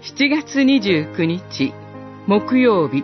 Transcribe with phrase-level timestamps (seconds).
[0.00, 1.74] 7月29日
[2.28, 3.02] 木曜日。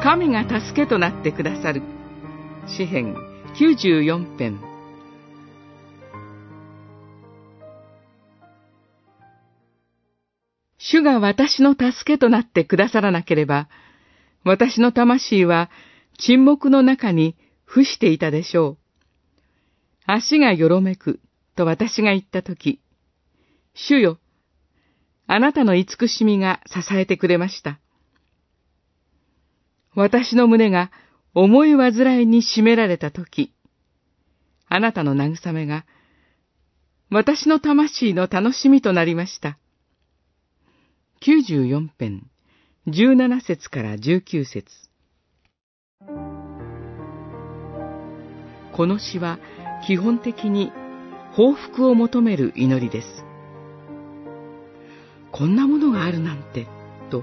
[0.00, 1.82] 神が助けとなってくださる。
[2.68, 3.16] 詩編
[3.56, 4.60] 94編。
[10.78, 13.68] 主が私の助けとなってくださらなければ、
[14.44, 15.68] 私の魂は
[16.16, 18.78] 沈黙の中に伏していたでしょう。
[20.06, 21.18] 足がよろめく
[21.56, 22.80] と私が言ったとき、
[23.74, 24.20] 主よ、
[25.30, 27.78] あなたの慈しみが支えてくれました。
[29.94, 30.90] 私の胸が
[31.34, 33.52] 重い煩いに占められたとき、
[34.68, 35.84] あなたの慰めが
[37.10, 39.58] 私の魂の楽しみとなりました。
[41.20, 42.26] 94編、
[42.86, 44.64] 17節から19節
[48.72, 49.38] この詩は
[49.86, 50.72] 基本的に
[51.34, 53.27] 報復を求める祈りです。
[55.38, 56.66] こんなものがあるなんて、
[57.12, 57.22] と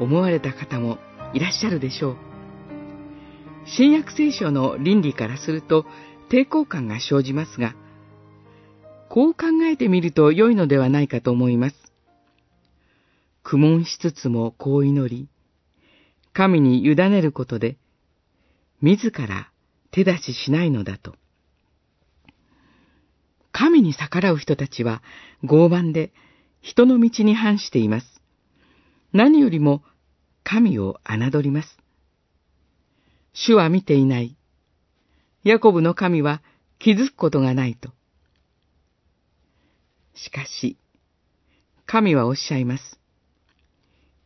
[0.00, 0.98] 思われた方も
[1.34, 2.16] いらっしゃるでしょう。
[3.64, 5.86] 新約聖書の倫理からすると
[6.28, 7.76] 抵抗感が生じますが、
[9.08, 11.76] こう考えてみると良いのではないかと思います。
[13.44, 15.28] 苦悶しつつもこう祈り、
[16.32, 17.76] 神に委ねることで、
[18.82, 19.52] 自ら
[19.92, 21.14] 手出ししないのだと。
[23.52, 25.04] 神に逆らう人たちは
[25.44, 26.12] 傲慢で
[26.64, 28.06] 人の道に反しています。
[29.12, 29.82] 何よりも
[30.44, 31.68] 神を侮ります。
[33.34, 34.34] 主は見ていない。
[35.44, 36.42] ヤコブの神は
[36.78, 37.90] 気づくことがないと。
[40.14, 40.78] しかし、
[41.84, 42.98] 神はおっしゃいます。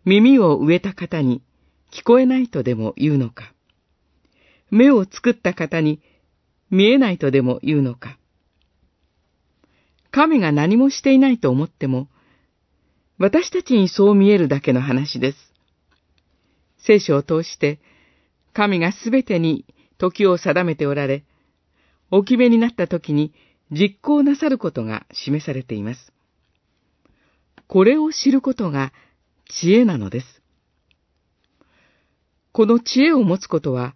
[0.04, 1.42] 耳を植えた方に
[1.92, 3.52] 聞こえないとでも言うのか。
[4.70, 6.00] 目を作った方に
[6.70, 8.16] 見えないとでも言うのか。
[10.12, 12.06] 神が何もしていないと思っても、
[13.18, 15.38] 私たちにそう見えるだけの話です。
[16.78, 17.80] 聖書を通して、
[18.52, 19.66] 神がすべてに
[19.98, 21.24] 時を定めておられ、
[22.10, 23.34] お決めになった時に
[23.70, 26.12] 実行なさることが示されています。
[27.66, 28.92] これを知ることが
[29.48, 30.42] 知恵なのです。
[32.52, 33.94] この知恵を持つことは、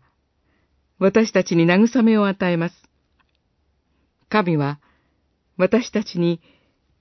[0.99, 2.75] 私たちに慰めを与えます。
[4.29, 4.81] 神は、
[5.57, 6.41] 私たちに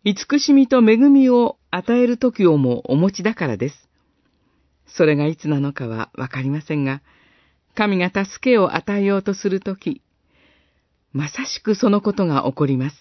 [0.04, 3.90] 慈しみと恵みを与える時をもお持ちだからです。
[4.86, 7.02] それがいつなのかはわかりませんが、
[7.76, 10.02] 神が助けを与えようとするとき、
[11.14, 12.96] まさしくそのことが起こります。